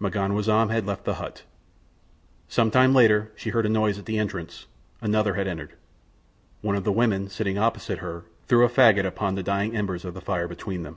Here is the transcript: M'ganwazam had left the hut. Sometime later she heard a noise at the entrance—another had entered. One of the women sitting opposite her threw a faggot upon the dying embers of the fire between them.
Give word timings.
M'ganwazam 0.00 0.70
had 0.70 0.86
left 0.86 1.04
the 1.04 1.16
hut. 1.16 1.42
Sometime 2.48 2.94
later 2.94 3.30
she 3.36 3.50
heard 3.50 3.66
a 3.66 3.68
noise 3.68 3.98
at 3.98 4.06
the 4.06 4.18
entrance—another 4.18 5.34
had 5.34 5.46
entered. 5.46 5.74
One 6.62 6.76
of 6.76 6.84
the 6.84 6.90
women 6.92 7.28
sitting 7.28 7.58
opposite 7.58 7.98
her 7.98 8.24
threw 8.46 8.64
a 8.64 8.70
faggot 8.70 9.04
upon 9.04 9.34
the 9.34 9.42
dying 9.42 9.76
embers 9.76 10.06
of 10.06 10.14
the 10.14 10.22
fire 10.22 10.48
between 10.48 10.82
them. 10.82 10.96